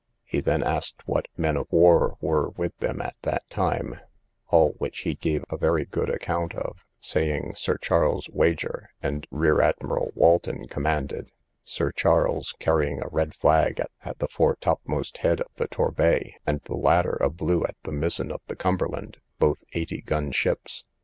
He 0.23 0.39
then 0.39 0.63
asked 0.63 1.07
what 1.07 1.27
men 1.37 1.55
of 1.55 1.67
war 1.71 2.17
were 2.21 2.49
with 2.49 2.75
them 2.79 3.03
at 3.03 3.15
that 3.21 3.47
time; 3.51 3.99
all 4.47 4.71
which 4.79 5.01
he 5.01 5.13
gave 5.13 5.45
a 5.51 5.57
very 5.57 5.85
good 5.85 6.09
account 6.09 6.55
of, 6.55 6.83
saying, 6.99 7.53
Sir 7.53 7.77
Charles 7.77 8.27
Wager 8.33 8.89
and 9.03 9.27
Rear 9.29 9.61
Admiral 9.61 10.11
Walton 10.15 10.67
commanded; 10.67 11.29
Sir 11.63 11.91
Charles 11.91 12.55
carrying 12.57 12.99
a 12.99 13.09
red 13.09 13.35
flag 13.35 13.79
at 14.03 14.17
the 14.17 14.27
fore 14.27 14.55
topmast 14.55 15.17
head 15.17 15.39
of 15.39 15.53
the 15.57 15.67
Torbay, 15.67 16.33
and 16.47 16.61
the 16.63 16.73
latter 16.77 17.19
a 17.21 17.29
blue 17.29 17.63
at 17.63 17.75
the 17.83 17.91
mizen 17.91 18.31
of 18.31 18.41
the 18.47 18.55
Cumberland, 18.55 19.17
both 19.37 19.63
eighty 19.73 20.01
gun 20.01 20.31
ships. 20.31 20.83